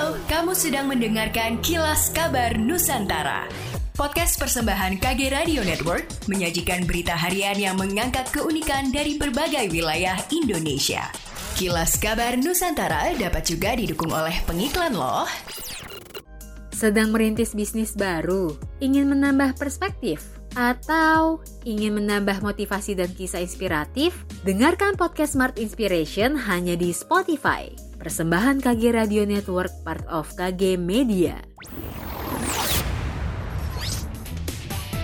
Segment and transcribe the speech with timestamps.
[0.00, 3.44] Kamu sedang mendengarkan Kilas Kabar Nusantara.
[3.92, 11.04] Podcast persembahan KG Radio Network menyajikan berita harian yang mengangkat keunikan dari berbagai wilayah Indonesia.
[11.60, 15.28] Kilas Kabar Nusantara dapat juga didukung oleh pengiklan loh.
[16.72, 20.24] Sedang merintis bisnis baru, ingin menambah perspektif,
[20.56, 24.16] atau ingin menambah motivasi dan kisah inspiratif?
[24.48, 27.89] Dengarkan podcast Smart Inspiration hanya di Spotify.
[28.00, 31.36] Persembahan KG Radio Network part of KG Media.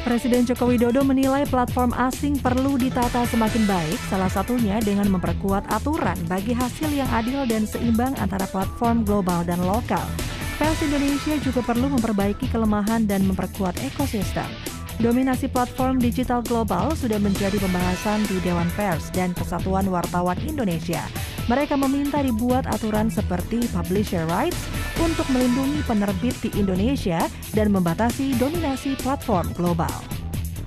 [0.01, 6.17] Presiden Joko Widodo menilai platform asing perlu ditata semakin baik, salah satunya dengan memperkuat aturan
[6.25, 10.09] bagi hasil yang adil dan seimbang antara platform global dan lokal.
[10.57, 14.49] Pers Indonesia juga perlu memperbaiki kelemahan dan memperkuat ekosistem.
[14.97, 21.05] Dominasi platform digital global sudah menjadi pembahasan di Dewan Pers dan Persatuan Wartawan Indonesia.
[21.53, 24.57] Mereka meminta dibuat aturan seperti publisher rights
[24.97, 30.16] untuk melindungi penerbit di Indonesia dan membatasi dominasi platform global.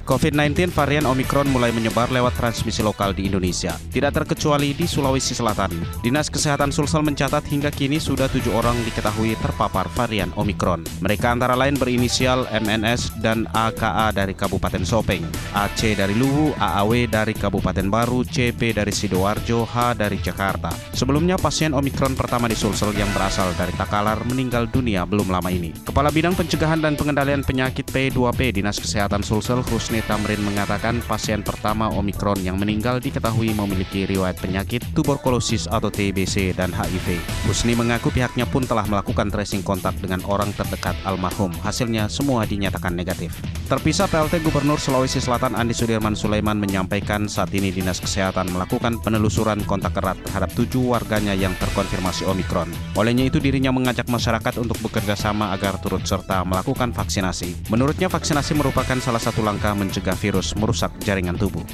[0.10, 5.70] COVID-19 varian Omikron mulai menyebar lewat transmisi lokal di Indonesia, tidak terkecuali di Sulawesi Selatan.
[6.02, 10.82] Dinas Kesehatan Sulsel mencatat hingga kini sudah tujuh orang diketahui terpapar varian Omikron.
[11.06, 15.22] Mereka antara lain berinisial MNS dan AKA dari Kabupaten Sopeng,
[15.54, 20.74] AC dari Luwu, AAW dari Kabupaten Baru, CP dari Sidoarjo, H dari Jakarta.
[20.90, 25.70] Sebelumnya pasien Omikron pertama di Sulsel yang berasal dari Takalar meninggal dunia belum lama ini.
[25.86, 31.90] Kepala Bidang Pencegahan dan Pengendalian Penyakit P2P Dinas Kesehatan Sulsel Husni Tamrin mengatakan pasien pertama
[31.92, 37.20] Omikron yang meninggal diketahui memiliki riwayat penyakit tuberkulosis atau TBC dan HIV.
[37.50, 41.52] Husni mengaku pihaknya pun telah melakukan tracing kontak dengan orang terdekat almarhum.
[41.66, 43.36] Hasilnya semua dinyatakan negatif.
[43.70, 49.62] Terpisah PLT Gubernur Sulawesi Selatan Andi Sudirman Sulaiman menyampaikan saat ini Dinas Kesehatan melakukan penelusuran
[49.70, 52.74] kontak erat terhadap tujuh warganya yang terkonfirmasi Omikron.
[52.98, 57.70] Olehnya itu dirinya mengajak masyarakat untuk bekerja sama agar turut serta melakukan vaksinasi.
[57.70, 61.66] Menurutnya vaksinasi merupakan salah satu langkah mencegah virus merusak jaringan tubuh.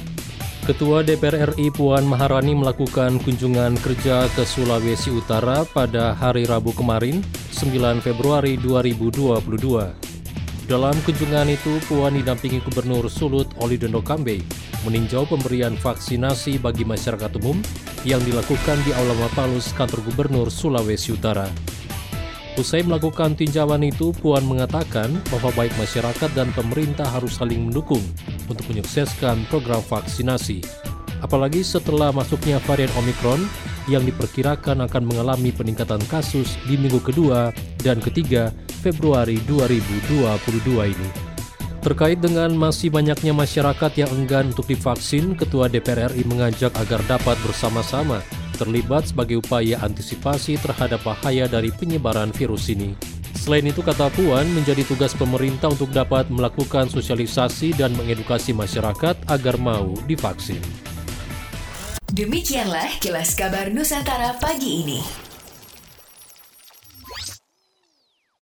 [0.64, 7.22] Ketua DPR RI Puan Maharani melakukan kunjungan kerja ke Sulawesi Utara pada hari Rabu kemarin,
[7.54, 9.46] 9 Februari 2022.
[10.66, 14.42] Dalam kunjungan itu, Puan didampingi Gubernur Sulut Oli Dondo Kambe
[14.82, 17.58] meninjau pemberian vaksinasi bagi masyarakat umum
[18.02, 21.46] yang dilakukan di Aula Mapalus, kantor Gubernur Sulawesi Utara.
[22.56, 28.00] Usai melakukan tinjauan itu, Puan mengatakan bahwa baik masyarakat dan pemerintah harus saling mendukung
[28.48, 30.64] untuk menyukseskan program vaksinasi.
[31.20, 33.44] Apalagi setelah masuknya varian Omikron
[33.92, 37.52] yang diperkirakan akan mengalami peningkatan kasus di minggu kedua
[37.84, 38.48] dan ketiga
[38.80, 40.16] Februari 2022
[40.96, 41.08] ini.
[41.84, 47.36] Terkait dengan masih banyaknya masyarakat yang enggan untuk divaksin, Ketua DPR RI mengajak agar dapat
[47.44, 48.24] bersama-sama
[48.56, 52.96] terlibat sebagai upaya antisipasi terhadap bahaya dari penyebaran virus ini.
[53.36, 59.54] Selain itu, kata Puan, menjadi tugas pemerintah untuk dapat melakukan sosialisasi dan mengedukasi masyarakat agar
[59.60, 60.58] mau divaksin.
[62.10, 65.25] Demikianlah kilas kabar Nusantara pagi ini.